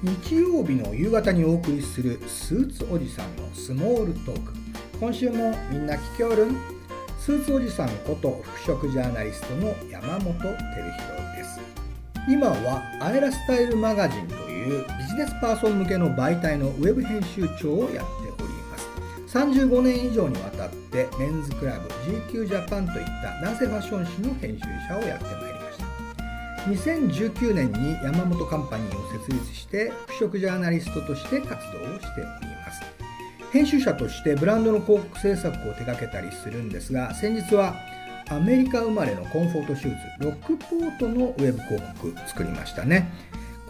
[0.00, 4.52] 日曜日の夕方にお送りするスーツおじさんのスモールトーク。
[5.00, 6.52] 今週もみんな聞きおる？
[6.52, 6.56] ん
[7.18, 10.56] スーツおじさんこと服飾ジャーナリストの山本照弘
[11.36, 11.60] です。
[12.28, 18.00] 今はアエラスタイルマガジンというビジネスパーソン向けの媒体のウェブ編集長をやって
[18.40, 18.88] おります。
[19.36, 21.88] 35年以上にわたってメンズクラブ
[22.32, 25.47] GQ ジャパンといった男性ファッション誌の編集者をやってます。
[26.66, 32.82] 2019年に山本カンパニーを設立して服飾ジャーナリストとして活動をしております。
[33.52, 37.74] 編集者としてブランドの広告制作を手掛けたりするんですが先日は
[38.28, 43.10] アメリカ生まれのコンフォートシューズロックポートのウェブ広告作りましたね。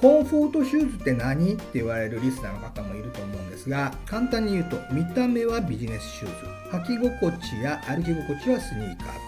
[0.00, 6.58] コンフォートシューズって何って言われるリスナーの方もいると思うんですが簡単に言うと見た目はビジネスシューズ。
[6.76, 9.27] 履き心地や歩き心地はスニーカー。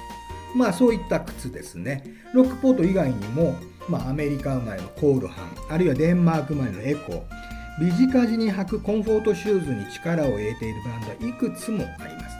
[0.54, 2.04] まあそういった靴ですね。
[2.34, 3.56] ロックポート以外にも、
[3.88, 7.24] まあ、アメリカ生まれのコールハン、あるいはデンマーク生まれのエコ、
[7.80, 12.36] ビジカジに履くコンフォートシューズに力を入れているブランドはいくつもあります。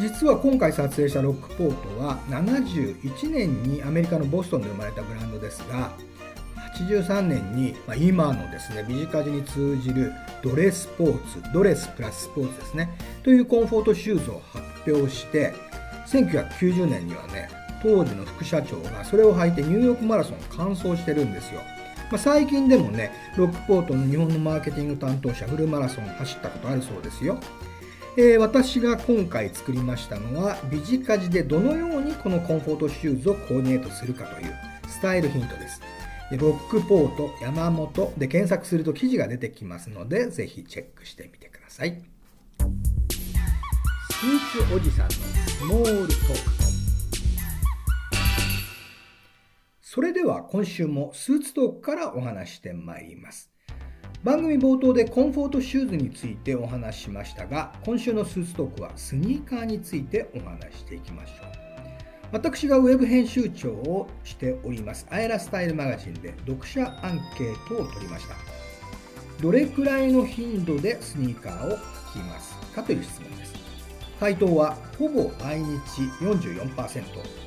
[0.00, 5.90] 実は今回撮影したロックポートは71年にアメリカのボストンで生まれたブランドですが、
[6.78, 15.52] 83年に、まあ、今のですね、ビジカジに通じるドレスポーツ、ドレスプラススポーツですね、というコンフォートシューズを発表して、
[16.10, 17.48] 1990年にはね
[17.82, 21.60] 当時の副社長がそれを履いてニューヨークマラソンを完走してるんですよ、
[22.10, 27.38] まあ、最近でもねロックポートの日本のマーケティング担当者フルマラソンを走ったことあるそうですよ。
[28.16, 34.52] えー、私が今回作りましたのはビジカジでどのようにこのコンフォートシューズをコーディネートするかという
[34.88, 35.80] スタイルヒントです。
[36.28, 42.17] でロックポート山本で検索すると記事が出てきますのでぜひチェックしてみてください。
[44.20, 46.34] スーツおじさんのスモールトーク
[49.80, 53.52] それでは今週もスーツトークからお話してまいります。
[54.24, 61.46] 番組冒頭でコンフォートシューズについてお話しましたが今週のスーツトークはスニーカーについてお話していきましょう。
[62.32, 68.34] 私がウェブ編集長をしておりますアエラスタイルマガジンで読者アンケートを取りました。
[69.40, 73.47] どれくらいの頻度でスニーカーを履きますかという質問です。
[74.18, 77.04] 回答はほぼ毎日44%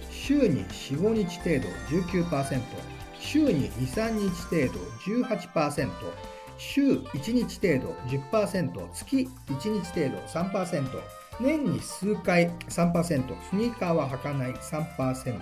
[0.10, 2.62] 週に45日程度19%
[3.20, 5.90] 週に23日程度18%
[6.58, 10.88] 週1日程度10%月1日程度3%
[11.42, 15.42] 年に数回3%スニーカーは履かない3%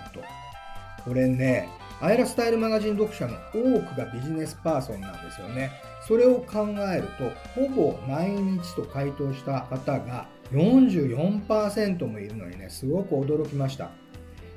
[1.05, 1.69] これね
[2.01, 5.71] アイラスタイルマガジン読者の多くがビジネスパーソンなんですよね
[6.07, 7.29] それを考えると
[7.59, 13.91] ほぼ毎日と回答した方が44%もいるのにね、すごく驚きました。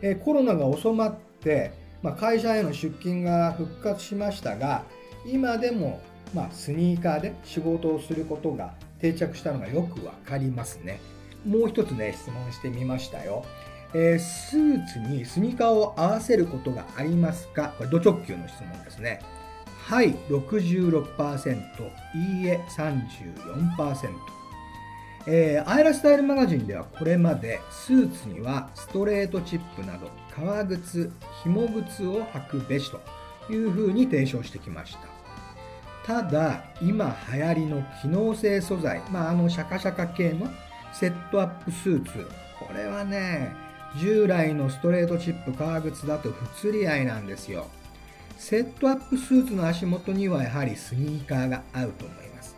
[0.00, 4.84] えコロナが収まって、まあ、会社への出勤が復活しましたが、
[5.26, 6.00] 今でも、
[6.34, 11.00] まあ、スニーカーで仕事をすることが定着したのがよくわかりますね。
[11.46, 13.44] もう一つね、質問してみましたよ。
[13.94, 17.74] えー、スーツにスニーカーを合わせることがありますか？
[17.76, 19.20] これ、ド直球の質問ですね。
[19.84, 21.56] はい、66%、
[22.14, 24.10] いいえ、34%。
[25.26, 31.12] えー、アイラスタイルマガジンではこれまでスーツにはストレートチップなど革靴、
[31.44, 33.00] 紐靴を履くべしと
[33.52, 35.00] いうふうに提唱してきました。
[36.04, 40.48] ただ、今流行りの機能性素材、まあ、あのシャカシャカ系の
[40.92, 42.26] セットアップスーツ、
[42.58, 43.52] これはね、
[43.98, 47.66] 従来のストレートチップ革靴だと不釣り合いなんですよ。
[48.38, 52.56] セットアップスーツの足元にはやはりスニーカーが合うと思います。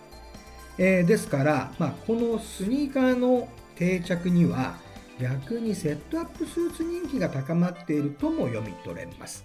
[0.78, 4.76] えー、ですから、まあ、このスニーカーの定着には
[5.20, 9.44] 逆にセットアップスーツ人気が高まっているとも読み取れます。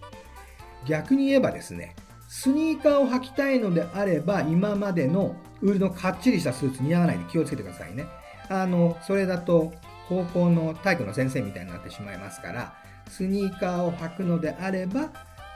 [0.87, 1.95] 逆に言えばですね、
[2.27, 8.05] スニーカーを履きたいのであれば今までのウールのかっちりしたスーツ似合わないで気をつけてくださいね。
[8.49, 9.73] あの、それだと
[10.09, 12.73] 高校の体育の先生みたいになってしまいますから、
[13.07, 15.11] スニーカーを履くのであれば、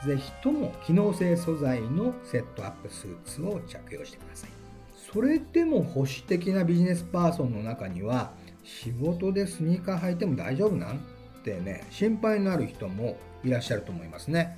[0.05, 4.49] ぜひとも機能性素材のセットアップスーツを着用してください。
[5.13, 8.31] それでも保守的なビジネスパーソンの中には
[8.63, 10.99] 仕事でスニーカー履いても大丈夫なん
[11.43, 14.57] てね心配になる人もいらっしゃると思いますね。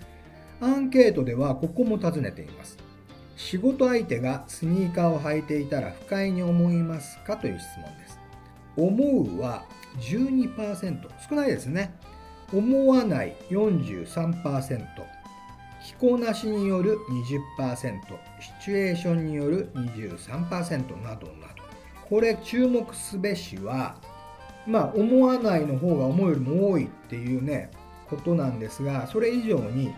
[0.62, 2.78] アンケートではここも尋ねています。
[3.36, 7.36] 仕事相手がスニーカーを履いていたら不快に思いますか？
[7.36, 8.18] という質問です。
[8.78, 9.66] 思うは
[10.00, 11.96] 12%少ないですね。
[12.54, 14.86] 思わない43%
[15.86, 16.98] 着こなしによる
[17.60, 18.02] 20%、
[18.40, 21.64] シチュエーションによる23%などなど。
[22.10, 23.96] これ注目すべしは、
[24.66, 27.70] まあ思わないの方が思うよりも多いっていうね、
[28.10, 29.94] ことなんですが、それ以上に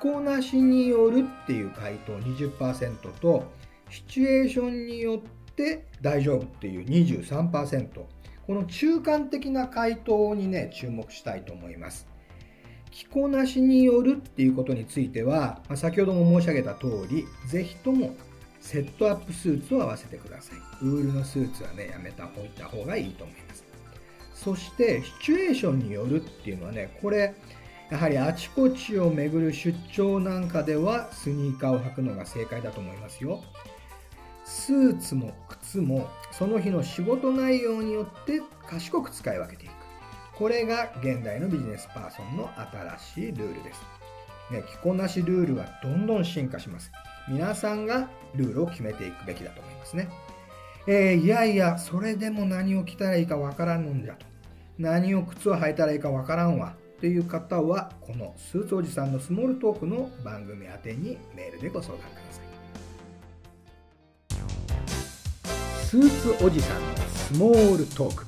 [0.00, 3.44] 着こなしによるっていう回答20%と
[3.90, 7.88] シチュエーションによって大丈夫っていう23%
[8.46, 12.06] この中間的な回答にね注目したいと思います。
[12.92, 18.14] 着こなしによるっていうことについては、まあ、先ほども申し上げた通りぜひとも
[18.60, 20.58] セットアップスーツを合わせてください。
[20.82, 23.64] ウールのスーツはねやめたおいた方がいいと思います。
[24.32, 27.34] そしてシチュエーションによるっていうのはねこれ
[27.90, 33.42] やはりあちこちを巡る出張なんかではスニーカーを履くのが正解だと思いますよ。
[34.44, 35.32] スーツも
[35.66, 39.72] 靴もその日の仕事内容によって賢く使い分けていく。
[40.36, 42.50] これが現代のビジネスパーソンの
[42.98, 43.80] 新しいルールです。
[44.50, 46.92] ね、着こなしルールはどんどん進化します。
[47.28, 50.08] 皆さんがルールを決めていくべきだと思いますね。
[50.86, 54.26] えー、いやいや、それでも何を着たらいいかわからんのんじゃと。
[54.78, 56.74] 何を靴を履いたらいいかわからんわ。
[57.00, 62.45] という方はこのスーツおじさんのスモールトークの番組宛てにメールでご相談ください
[65.96, 68.26] スーツおじさんのスモールトーク。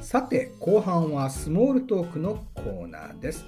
[0.00, 3.44] さて後半はスモールトークのコーナーです。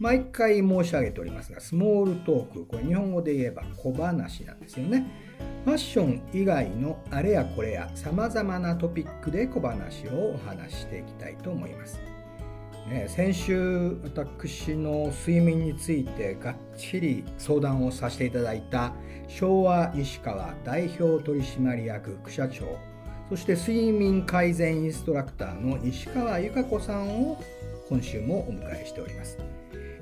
[0.00, 5.06] 毎回申し上げておりますがスモールトークこれ日本語で言えば小話なんですよね。
[5.64, 12.00] ファッション以外のあれやこれや様々なトピックで小話をお話していきたいと思います、
[12.88, 18.94] ね、先週私の睡眠についてがっちり相談をさせていただいた
[19.28, 22.78] 昭和石川代表取締役副社長
[23.28, 27.40] そして睡眠改善インストラクターの西川由香子さんを
[27.88, 29.38] 今週もお迎えしております。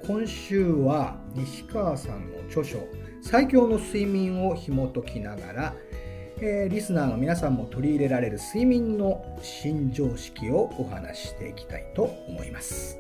[0.07, 2.79] 今週は西川さんの著書
[3.21, 5.75] 「最強の睡眠」を紐解きながら、
[6.41, 12.99] えー、リスナーの皆さんも取り入れられる睡眠の新常識をお話ししていきたいと思います。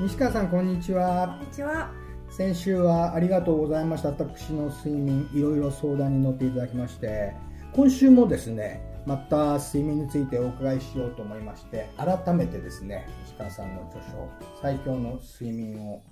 [0.00, 1.36] 西川さんこんにちは。
[1.38, 1.90] こんにちは。
[2.30, 4.10] 先週はありがとうございました。
[4.10, 7.34] 私の睡眠いろいろ相談に乗っていただきまして
[7.78, 14.28] 今週もですねまた睡眠についてお伺いしようと思いまして改めてですね西川さんの著書
[14.60, 16.02] 「最強の睡眠」を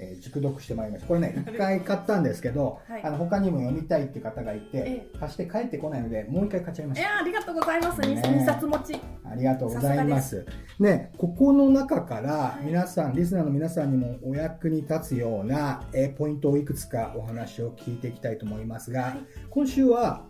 [0.00, 1.08] えー、熟読してまいりました。
[1.08, 7.08] これね 一回買ったんですけど、はい、あの他にも読みたいっていう方がいて、貸して帰ってこないのでもう一回買っちゃいました。
[7.08, 9.00] いやありがとうございます、ね、2冊持ち。
[9.24, 10.46] ありがとうございます。
[10.78, 19.18] ねここの中から皆さん、はい、リスナーの皆さんにもお役に立つような、えー、ポイントをいくつかお話を聞いていきたいと思いますが、はい、
[19.50, 20.24] 今週は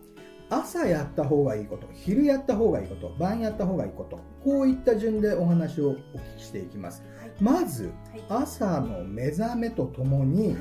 [0.51, 5.99] 朝やった方がいいこと昼やった方がいいこと晩やった方がいいことこういった順でお話をお聞
[6.39, 10.57] きしていきます、はい、まず、はい、朝の目覚めとともに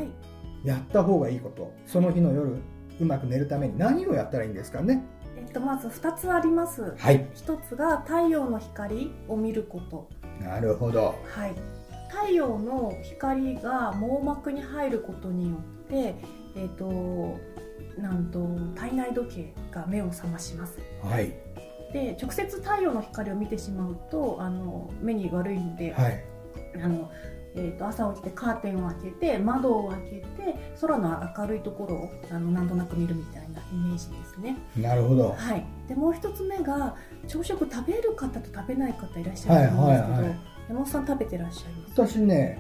[0.63, 2.57] やった方がいいことその日の夜
[2.99, 5.03] うまく寝るために何をやったらいいんですかね？
[5.37, 10.09] えっと、まず2つあります、はい、1つが太陽の光を見ること。
[10.41, 11.55] なるほど、はい、
[12.09, 16.15] 太陽の光が網膜に入ることによって、
[16.55, 17.37] えっと
[17.97, 18.39] なんと
[18.75, 20.79] 体内時計が目を覚まします。
[21.01, 21.33] はい、
[21.93, 26.23] で直接太陽の光を見てしまうとあの目に悪いので、はい、
[26.83, 27.11] あの
[27.59, 30.09] えーと、朝起きてカーテンを開けて窓を開け
[30.43, 34.57] て空の明るいところをあのなんとなく見るみたいなイメージですね。
[34.77, 36.95] なるほど、はい、でもう一つ目が
[37.27, 42.15] 朝食食べる方と食べない方いらっしゃると思うんですけど、はいはいはい、山本さん食べてらっしゃいます？
[42.15, 42.59] 私ね、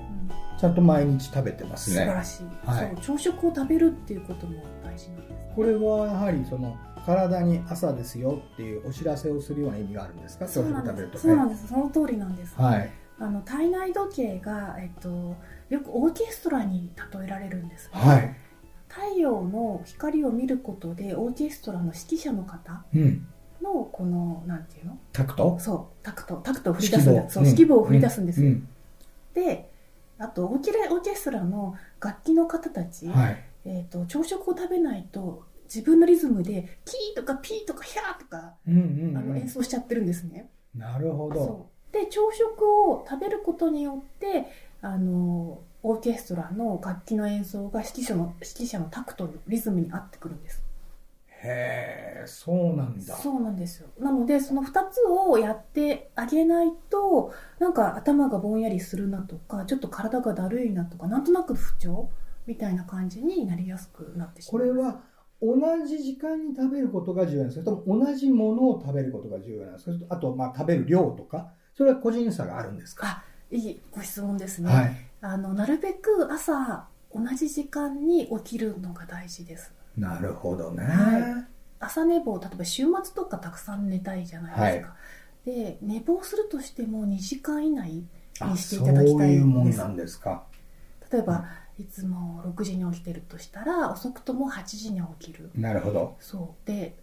[0.53, 1.95] うん、ちゃんと毎日食べてますね。
[1.97, 4.63] 素晴らしい、はい、そう朝食を食べるっていうことも
[5.05, 6.75] なんです、ね、これはやはりその
[7.05, 10.47] 体に朝ですよっていうお知らせをするような意味があるんですか？
[10.47, 11.67] そうなんです、そうなんです。
[11.67, 12.91] その通りなんです、はい。
[13.19, 15.35] あの体内時計が、えっと、
[15.69, 18.35] よくオーケストラに例えられるんです、はい、
[18.87, 22.83] 太陽の光を見ることでオーケストラの指揮者の方
[23.61, 24.99] のこの、うん、なんていうの？
[25.13, 25.57] タクト？
[25.59, 26.03] そう。
[26.03, 26.35] タクト。
[26.43, 27.33] タクトを振り出すんです。
[27.33, 28.47] そう指揮棒を振り出すんです、うん。
[28.47, 28.67] うん、
[29.33, 29.71] で
[30.19, 40.49] あとオーケオーケストラの楽器の方たち、はい、えーと、朝食を食べないと自分のリズムでキーとかピーとかヒャーとか、うんうんうん、あの演奏しちゃってるんですね。
[40.73, 41.69] なるほど。
[41.91, 44.45] で朝食を食べることによって
[44.81, 50.63] あのオーケストラの楽器の演奏が指揮者の指揮者のタクトのリズムに合ってくるんです。
[51.43, 53.15] へえそうなんだ。
[53.17, 53.89] そうなんですよ。
[53.99, 62.09] なのでその2つをやってあげないとなんか頭がぼんやりするなとかちょっと体がだるいなとかなんとなく不調
[62.47, 65.01] みたいな感じになりやすくなってしまうこれは
[65.39, 73.23] 同じ時間に食べることが重要なんですかそれとも同じものを食べることが重要なんですかあと、まあ、食べる量とか、それは個人差があるんですか？
[73.51, 74.73] いいご質問ですね。
[74.73, 79.73] はい、あのなるべく朝同じ時間に起きるのが大事です。
[79.95, 80.83] なるほどね。
[80.83, 81.23] はい、
[81.79, 84.89] 朝寝坊、例えば週末とかたくさん寝たいじゃないですか。
[84.89, 84.95] は
[85.45, 89.11] い、で、寝坊するとしても2時間以内にしていただきたいです。
[89.11, 90.43] そういうもんなんですか。
[91.11, 91.45] 例えば、
[91.79, 95.51] いつも6時に起きてるとしたら遅くとも8時に起きる。
[95.55, 96.15] なるほど。
[96.19, 96.67] そう。
[96.67, 96.95] で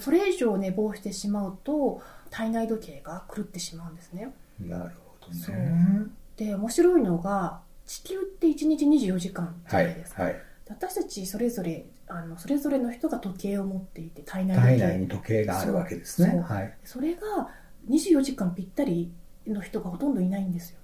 [0.00, 4.32] それ以上寝坊してしまうと体内時計が狂ってしまうんですね。
[4.60, 6.06] なるほどね。
[6.36, 16.44] で面白いのが地球って1日24時間じゃないですか、はいはい、私たちそれぞれあのそれぞれの人が時計を持っていて体内体内に時計があるわけですね。
[16.46, 17.48] はい、それが
[17.88, 19.12] 24時間ぴったり
[19.46, 20.78] の人がほとんどいないんですよ。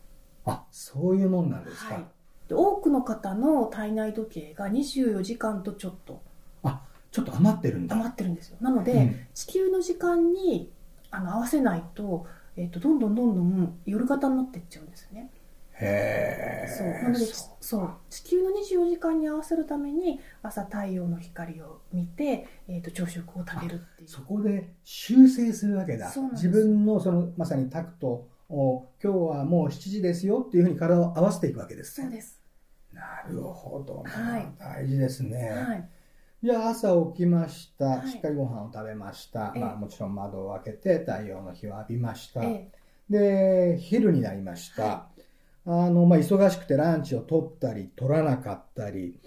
[0.46, 2.04] あそういうもんなんですか、はい
[2.50, 6.20] で多くの方の体内時計が24時間とちょっと。
[6.64, 7.94] あちょっと余ってるんだ。
[7.94, 8.56] 余ってるんですよ。
[8.60, 10.72] なので、うん、地球の時間に
[11.12, 12.26] あの合わせないと,、
[12.56, 15.30] えーと、どんどんどんどん夜型になっていっちゃうんですよね。
[15.74, 16.88] へえそう。
[16.88, 17.24] なので
[17.60, 17.90] そう。
[18.10, 24.08] 地球の24時間に合わせるために朝太陽の光を見て、えーと、朝食を食べるっていう。
[24.08, 26.12] そこで修正するわけだ。
[26.32, 32.39] 自分のそのまさにタクトを今日はもう7時ですよっていうふうに体を合わせていくわけです、ね、そうです
[33.00, 35.48] なるほど、はい、大事ですね。
[35.50, 35.88] はい、
[36.42, 42.42] じゃあ朝起きました、はい、しっかりご飯を食べました、まあ、もちろん窓を開けて太陽の日を浴びました、
[43.08, 45.06] で昼になりました、
[45.66, 49.18] あのまあ、忙しくてランチを取ったり取らなかったり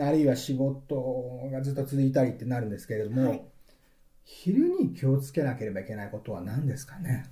[0.00, 3.48] あるいは仕事がずっと続いたりってなるんですけれども、
[4.24, 7.26] 昼に気をつけなければいけないことは何ですかね？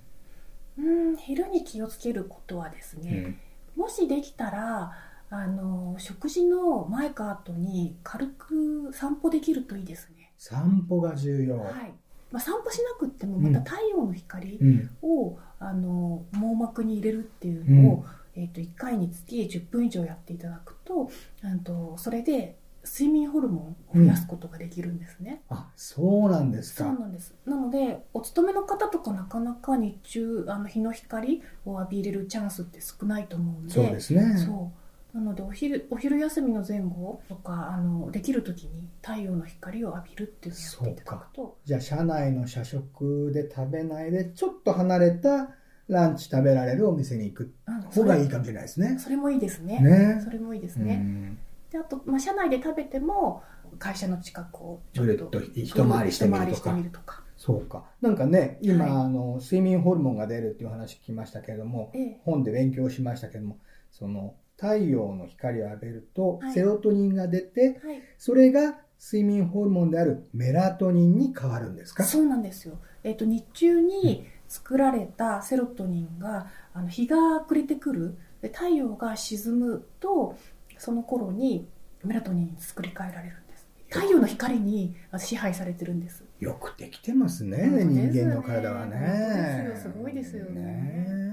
[0.77, 3.37] うん昼に気をつけることはですね、
[3.75, 4.93] うん、もしできたら
[5.29, 10.31] あの食事の前か後に軽く散歩できるといいですね。
[10.37, 11.59] 散歩が重要。
[11.59, 11.93] はい。
[12.31, 14.59] まあ、散歩しなくてもまた太陽の光
[15.01, 18.05] を、うん、あの網膜に入れるっていうのを、
[18.35, 21.09] うん、えーと、1回につき10分以上やっていただくと
[21.63, 26.85] とそれで睡眠ホルモンを増やすことができるんですね、うん、あそうなんですか。
[26.85, 27.35] そうなんです。
[27.45, 34.37] なのでお勤めの方とかなかなか日中あの日の光を浴びれるチャンスって少ないと思うんでそうですね。
[34.37, 34.78] そう
[35.13, 45.49] なのでお昼お昼休みの前後とかあのできる時に太陽の光を浴びるっていうのをやっていただくとじゃあ社内の社食で食べないでちょっと離れた
[45.87, 47.53] ランチ食べられるお店に行く
[47.91, 48.99] 方がいいかもしれないですね。
[48.99, 49.79] それもいいですね。
[49.79, 50.21] ね。
[50.23, 51.35] それもいいですね。
[51.71, 53.43] であと、まあ、社内で食べても
[53.79, 57.23] 会社の近くをちょっと一回りしてみるとか。
[57.37, 57.85] そうか。
[58.01, 63.57] なんかね、今、はい、あの、睡眠ホルモンが出るっていう話聞きましたけれども、ええ、本で勉強しましたけれども、
[63.91, 72.03] その、太陽の光を浴びるとセロトニンが出て、はい、それが睡眠ホルモンであるメラトニンに変わるんですか？
[72.03, 78.17] そうなんですよ、えーと、日中に作られたセロトニンが、あの日が暮れてくる。
[78.41, 80.37] で太陽が沈むと
[80.77, 81.67] その頃に
[82.03, 83.67] メラトニン作り変えられるんです。
[83.89, 86.23] 太陽の光に支配されてるんです。
[86.39, 89.73] よくできてますね、ね、人間の体はね。
[89.75, 90.61] すごいですよね。
[90.61, 91.28] ね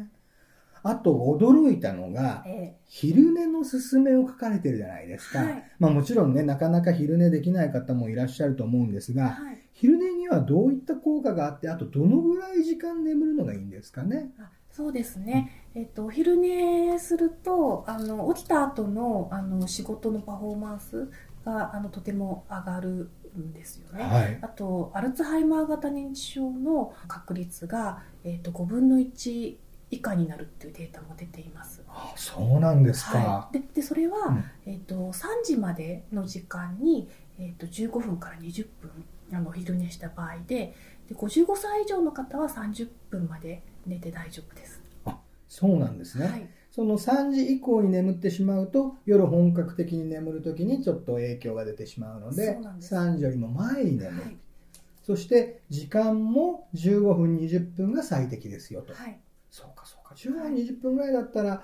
[0.88, 2.45] あと驚いたのが、
[2.87, 5.40] 昼寝のすすめを書かれてるじゃないですか。
[5.40, 14.31] はい、まあもちろんね、なかなか昼寝できない方もいらっしゃると思うんですが、はい、昼寝にはどういった効果があって、あとどのぐらい時間眠るのがいいんですかね？
[14.71, 15.64] そうですね。
[15.75, 21.09] うん、えっと、お昼寝すると、あの、起きた後の、あの、仕事のパフォーマンス
[21.45, 24.05] が、あの、とても上がるんですよね。
[24.05, 29.57] はい、あと、アルツハイマー型認知症の確率が、えっと、5分の1
[29.90, 31.83] 以下になるっていうデータも出ています。
[31.88, 33.19] あそうなんですか。
[33.19, 38.90] はい、ででそれは、うん、えーと、と3時までの時間に、えーと、15分から20分
[39.33, 40.75] あの昼寝した場合で
[41.09, 44.83] で55歳以上の方は30分まで寝て大丈夫です。
[45.05, 46.26] あそうなんですね。
[46.26, 54.37] はいその3時以降に眠ってしまうと夜本格的に眠る時にちょっと影響が出てしまうので3時よりも前に眠る、はい、
[55.02, 59.19] そして時間も15分20分が最適ですよと、はい、
[59.56, 60.14] そうかそうか。
[60.14, 61.62] 15分、20分ぐらいだったら、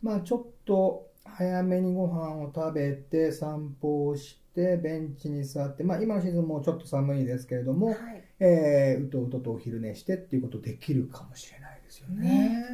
[0.00, 7.96] まあちょっと早めにご飯を食べて、散歩をして、ベンチに座って、まあ今のシーズンもちょっと寒いですけれども、はい、
[8.40, 12.48] えー、うとうととお昼寝してっていうことできるかもしれないですよね。
[12.48, 12.64] ね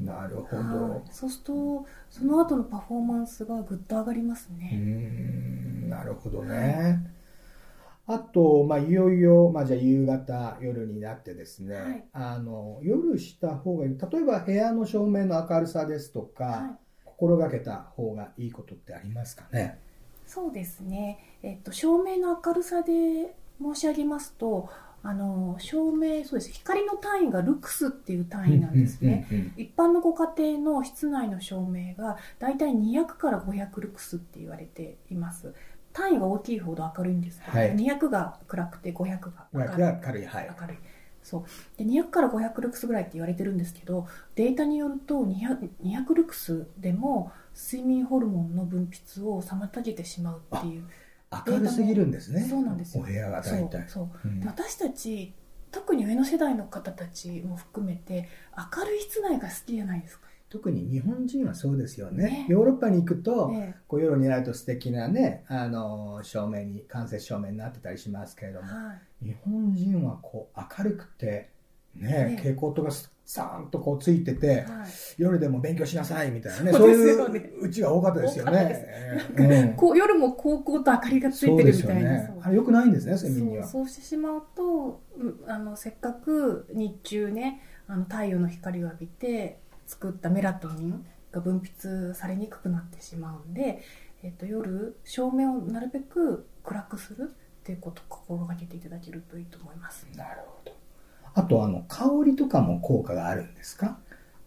[0.00, 1.04] なるほど。
[1.12, 4.70] そうすると、その後のパフォーマンスがぐっと上がりますね。
[4.72, 7.15] うん、なるほどね。
[8.08, 13.98] あと、まあ、いよいよ、まあ、じゃあ夕方、夜になってですね、はい、あの、夜した方がいい。
[13.98, 19.78] 例えば部屋の照明の明るさですとか、はい、心がけた方がいいことってありますかね？
[20.26, 24.68] そうですね、えっと、照明の明るさで申し上げますと
[25.02, 26.50] あの照明そうです。
[26.50, 35.54] 光の単位がルクスっていう単位なんですね、うんうんうんうん、一般のご家庭の室内の照明がだいたい200から500ルクスって言われています
[35.96, 39.68] 単位が大きいほど明るいんですけど、はい、200が暗くて500が明るい。
[40.06, 40.76] 明るい、はい、明るい。
[41.22, 41.44] そう。
[41.78, 50.84] で200から500ルクスぐらいって言われてるんですけどデータによると 200, 200ルクスでも睡眠ホルモンの分泌を妨げてしまうっていう
[51.48, 52.42] 明るすぎるんですね。
[52.42, 53.02] そうなんですよ。
[53.02, 53.88] お部屋が大体。
[53.88, 54.28] そう、う。
[54.28, 55.32] ん、私たち
[55.70, 58.28] 特に上の世代の方たちも含めて
[58.76, 62.24] 明るい室内が好きじゃないですか特に日本人はそうですよね。
[62.24, 62.46] ね。
[62.48, 71.50] ヨーロッパに行くと、ね、こう夜になると素敵なね、あの、照明に、間接照明になってたりしますけれども、はい、日本人はこう明るくて、
[71.96, 72.36] ね、ね。
[72.36, 72.90] 蛍光灯が
[73.24, 74.66] さーんとこうついてて、はい、
[75.18, 79.74] 夜でも勉強しなさいみたいなね、そういううちが多かったですよね。
[79.76, 82.10] こう夜も高校と明かりがついてるみたいな。
[82.10, 83.66] ね、あれよくないんですね、睡眠には。
[83.66, 85.02] そうしてしまうと、
[85.48, 93.82] あのせっかく日中ね、あの太陽の光を浴びて作ったメラトニンが分泌されにくくなってしまうんで、
[94.22, 100.06] えっと、夜照明をなるべく暗くするっていうことを心がけていただけるといいと思います。
[100.16, 100.72] なるほど。
[101.34, 103.98] あとあの香りとかも効果があるんですか？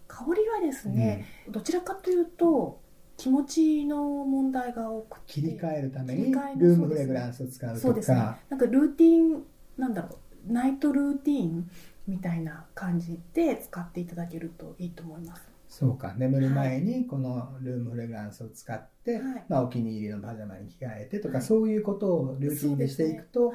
[0.08, 2.81] 香りはですね、うん、どちらかというと
[3.15, 7.79] 気持ちの問題が多くて切り替えるためにルームフレグランスを使うとか。
[7.81, 8.17] そうですね。
[8.50, 9.43] なんかルーティン
[9.77, 10.17] なんだろう。
[10.48, 11.69] ナイトルーティン
[12.10, 15.48] みたいな感じで使っていただけるといいと思います。
[15.70, 16.16] そうか。
[16.18, 23.54] 眠る前にこのルームフレグランスを使って、はい、まあ、お気に入りのパジャマに着替えてとか、はい、そういうことをルーティンでしていくと、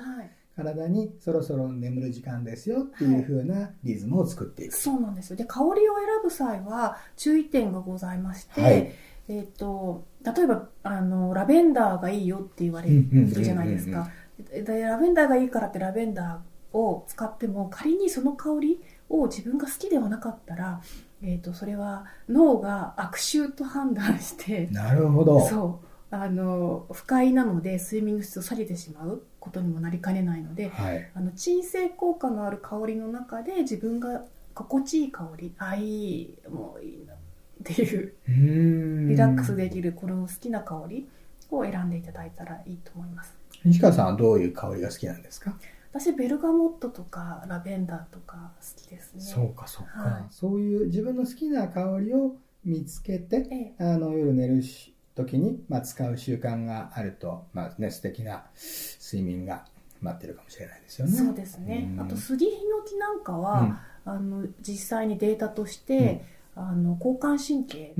[0.54, 5.37] 体にそろそろ眠る時間ですよっていう風なリズムを作っていく、はい、そうなんですよ。
[5.37, 5.82] で香りを選
[6.23, 8.92] ぶ際は注意点がございまして、はい、
[9.28, 14.08] えーと、例えばあのラベンダーがいいよって言われるじゃないですか、
[14.38, 20.82] でラベンダーがいいからってラベンダーを使っても仮にその香りを自分が好きではなかったら、
[21.22, 25.40] えーと、とそれは脳が悪臭と判断してなるほど。
[25.40, 25.87] そう。
[26.10, 34.22] あの不快なので睡眠の質を下げてしまうことにもなりかねないので、はい、あの鎮静効果のある香りの中で自分が
[34.54, 37.16] 心地いい香りあいいもういいなっ
[37.64, 38.14] ていう
[39.08, 41.08] リラックスできるこの好きな香り
[41.50, 43.34] を選んでいただいたらいいと思います。
[43.64, 45.56] 西川さんはどういう香りが好きなんですか？
[45.94, 49.20] 私ベルガモットとかラベンダーとか好きですね。
[49.20, 58.44] そうかそうか、はい、そういう自分の好きな香りを見つけて、ええ、あの夜寝るし時に、まあ、使う習慣があると、まあね、素敵な
[59.00, 59.66] 睡眠が
[60.00, 61.12] 待ってるかもしれないですよね。
[61.12, 61.94] そうですね。
[62.00, 66.24] あと、スギヒノキなんかは、うん、あの、実際にデータとして、
[66.57, 67.94] うん、あの、交感神経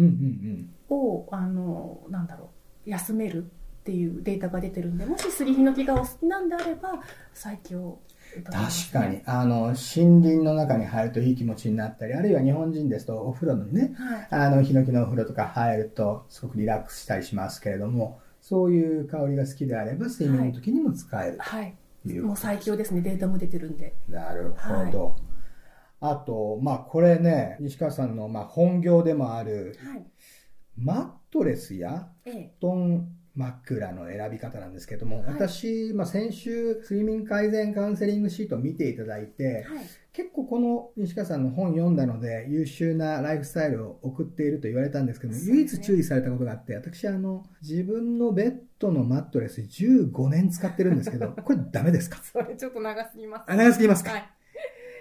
[0.91, 2.51] を、あの、なんだろ
[2.87, 3.49] う、休める
[3.85, 7.03] っていうデータが出てるんで、もしスギヒノキがお好きなんであれば、
[7.35, 7.99] 最強
[8.43, 9.21] 確かに。
[9.27, 13.95] あの、森林の中に入るといい気持ちになったり、あるいは日本人ですとお風呂のね、
[14.31, 21.63] はい、あの、ヒノキのお風呂とか入るとすごくリラックスしたりしますけれども、そういう香りが好きであれば睡眠の時にも使える、はい。
[21.63, 22.21] はい。
[22.21, 23.03] もう最強ですね。
[23.03, 23.95] データも出てるんで。
[24.09, 25.05] なるほど。
[26.01, 30.07] はい、あと、まあこれね、西川さんのまあ本業でもある、はい、
[30.77, 52.19] マットレスや布団、ええ枕の選び方なんですけども、はい、私、まあ、先週、睡眠改善カウンセリングシートを見ていただいて、はい、結構この西川さんの本読んだので、優秀なライフスタイルを送っていると言われたんですけども、ね、唯一注意されたことがあって、私、あの、自分のベッドのマットレス15年使ってるんですけど、 これダメですか？
[52.23, 53.57] それちょっと長すぎます、ね。
[53.57, 54.31] 長すぎますか、はい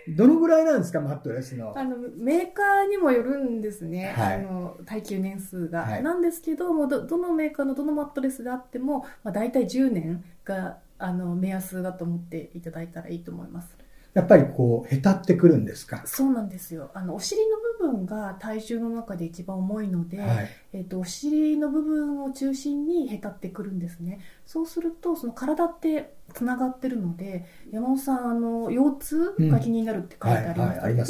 [0.10, 1.78] どのぐらいなんですか、マットレスの？
[1.78, 4.14] あの、メーカーにもよるんですね。
[4.18, 5.82] はい、あの、耐久年数が。
[5.82, 13.78] はい、なんですけどもど、どのメーカーのどのマットレスであっても、まあ、大体10年が、あの、目安だと思っていただいたらいいと思います。
[14.14, 16.04] やっぱりこう、へたってくるんですか？
[16.06, 16.92] そうなんですよ。
[16.94, 24.20] あの、お尻の部分が体重の中で一番重いので、はい、えっ、と、お尻の部分を中心にへたってくるんですね。
[24.46, 31.06] そうすると、その体ってつながってるので、山本さん、あの、腰痛が気になるって書いてありましたけど、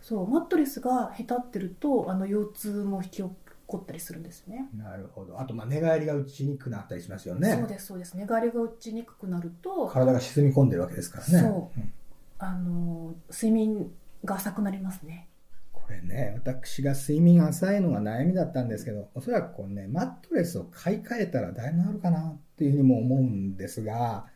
[0.00, 3.24] そう、マットレスがへたってると、あの、腰痛も引き起
[3.68, 4.68] こったりするんですね。
[4.76, 5.40] なるほど。
[5.40, 7.54] あと、まあ、寝返りが打ちにくくなったりしますよね。
[7.54, 8.16] そうです、そうです。
[8.16, 11.40] 寝返りが打ちにくくなると、体が沈み込んでるわけですからね。
[11.40, 11.80] そう。
[11.80, 11.92] うん
[12.38, 13.90] あの睡眠
[14.24, 15.28] が浅くなりますね。
[15.72, 24.26] これね、私が睡眠浅いのが悩みだったんですけど、おそらくこうね、マットレスを買い替えたらだいぶなるかなっていうふうにも思うんですが、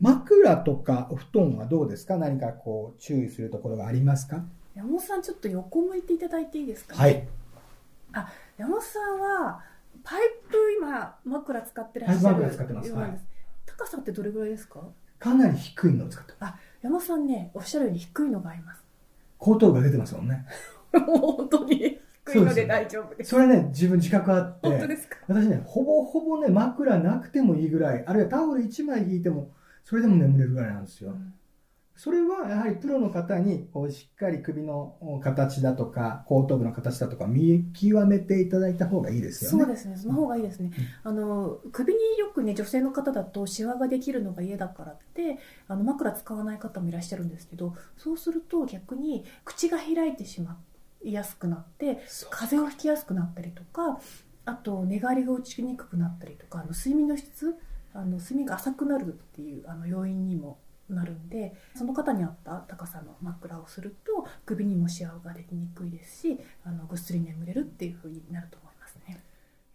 [0.00, 2.16] 枕とかお布団はどうですか？
[2.16, 4.42] 何かこう注意するところがありますか？
[4.74, 7.28] 山本さんちょっと横向いていただいていいですか、はい。
[8.14, 9.60] あ、山本さんは
[10.02, 10.20] パイ
[10.50, 12.88] プ今枕使ってらっしゃる枕使ってます。
[12.88, 13.26] ようなんです、
[13.66, 14.80] 高さってどれぐらいですか？
[15.22, 18.82] かなり低いのを使ってあ山本さんねおっしゃるように低いのがあります。
[19.38, 20.44] 後頭部が出てますもんね。
[20.92, 23.30] 本当に低いので大丈夫です。
[23.30, 25.16] それね自分自覚あって本当ですか？
[25.28, 29.50] 私ねほぼほぼね枕なくてもいいぐらいあるいはタオル1枚引いても
[29.84, 31.34] それでも眠れるぐらいなんですよ、うん
[32.02, 39.58] それはやはりプロの方にこうしっかり首の形だとか後頭部の形だとか見極めていただいた方がいいですよね。
[39.58, 39.96] そうですね。
[39.96, 40.72] その方がいいですね、
[41.04, 45.38] あの首によくね女性の方だとシワができるのが嫌だからって
[45.68, 50.58] あの枕使わない方もいらっしゃるんですけどそうすると逆に口が開いてしま
[51.04, 54.00] いやすくなって風邪をひきやすくなったりとか
[54.44, 57.54] あと寝返りが打ちにくくなったりとかあの睡眠の質
[57.94, 60.58] あの睡眠が浅くなるっていうあの要因にも
[60.92, 69.22] なるんでその方に合った高さの枕をすると首にもシワができにくいですしあのぐっすり眠れるっていう風になると思いますね。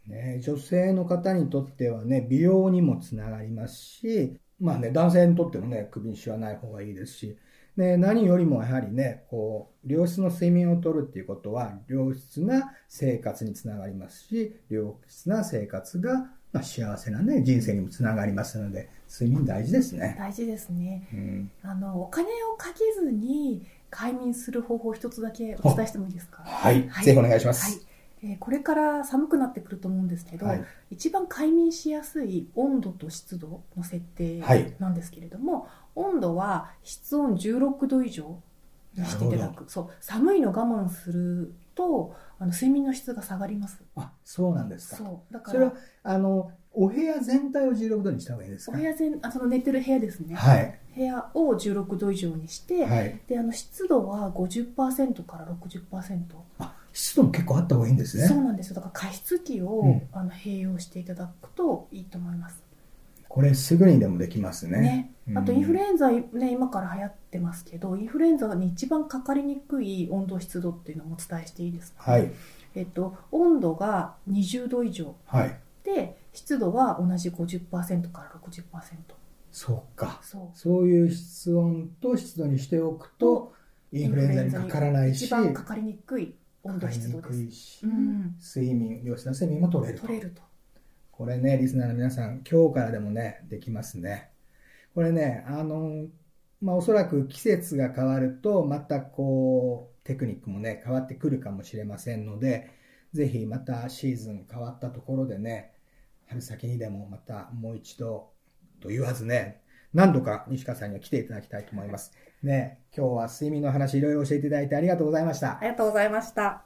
[0.07, 7.37] ね、女性の方にとってはね美容にもつながりますし、まあね、男性にとってもね首にしわない方がいいですし、
[7.75, 16.13] ね、何よりもやはりねこう良質の睡眠をとるっていうことは良質な生活につながりますし良質な生活が、
[16.53, 20.15] まあ、幸せな、ね、人生にもつながりますので睡眠大事ですね。
[20.17, 21.07] 大事ですね。
[21.13, 21.51] うん。
[21.63, 26.43] あのお金をかけずに快眠する方法を一つだけお伝えしてもいいですか？
[26.43, 27.05] はい、はい。
[27.05, 27.59] ぜひお願いしまはい。
[27.61, 27.81] す。、
[28.23, 30.63] えーこれから寒くなってくると思うんですけど、はい。
[30.89, 34.73] 一番快眠しやすい温度と湿度の設定はい。
[34.79, 38.41] なんですけれども、温度は室温16度以上
[38.95, 39.65] にしていただく。
[39.67, 39.89] そう。
[40.01, 43.83] 寒いの我慢するとあの睡眠の質が下がります。
[43.95, 44.95] あそうなんですか。
[44.97, 45.33] そう。
[45.33, 48.77] だかそれはらあのお部屋全体を16度にした方がいいですか？
[48.77, 50.79] お部屋全あその寝てる部屋ですね、はい。
[50.95, 53.19] 部屋を16度以上にして、はい。
[53.27, 56.19] であの湿度は50%から60%
[56.59, 58.27] あ湿度も結構あった方がいいんですね。
[58.27, 58.75] そうなんですよ。
[58.75, 60.01] だから加湿器を、うん。
[60.11, 62.61] あの併用していただくといいと思います。
[63.27, 64.81] これすぐにでもできますね。
[64.81, 65.11] ね。
[65.29, 65.37] うん。
[65.37, 72.31] あとインフルエンザ、ね、今から流行ってますけどインフルエンザに一番かかりにくい温度湿度っていうのもお伝えしていいですか、はい。
[72.75, 75.15] えっと、温度が20度以上。
[75.25, 75.59] はい。
[75.87, 78.63] で湿度は同じ50%から60%
[79.51, 80.19] そうか。
[80.21, 80.57] そう。
[80.57, 83.53] そういう室温と湿度にしておくと
[83.91, 88.35] インフルエンザにかからないし、一番かかりにくい温度湿度かかりですにくいし、うん。
[88.39, 90.07] 睡眠良質な睡眠も取れると。
[90.07, 90.41] 取れると。
[91.11, 94.29] これねリスナーの皆さん今日からでもねできますね。
[94.93, 96.05] これねあの
[96.61, 102.69] まあおそらく季節が変わるとまたこうテクニックもね変わってくるかもしれませんので
[103.13, 105.71] ぜひまたシーズン変わったところでね
[106.27, 108.31] 春先にでもまたもう一度
[108.81, 109.61] と言わずね
[109.93, 112.13] 何度か西川さんには来ていただきたいと思います。
[112.43, 115.59] ね今日は睡眠の話いろいろ教えていただいてありがとうございましたあ。
[115.61, 116.61] りがとうございました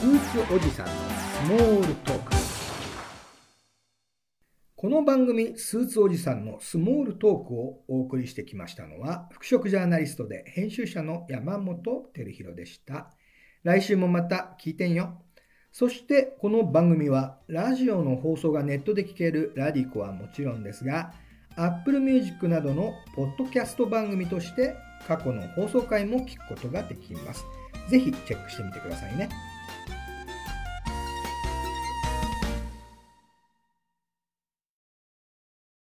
[0.00, 2.32] スーツおじさんのスモールトーク。
[4.76, 13.12] この番組、スーツおじさんのスモールトークをお送りしてきましたのは、服飾ジャーナリストで編集者の山本照弘でした。
[13.62, 15.22] 来週もまた聞いてんよ。
[15.72, 21.12] そして、この番組は、ラジオの放送がネットで聴けるラディコはもちろんですが、
[21.56, 24.74] Apple Music などのポッドキャスト番組として、
[25.06, 27.44] 過去の放送回も聞くことができます。
[27.88, 29.28] ぜひチェックしてみてくださいね。